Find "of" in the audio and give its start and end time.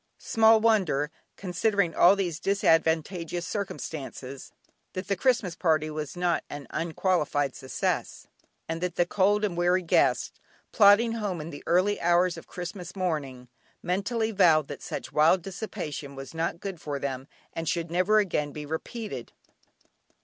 12.35-12.47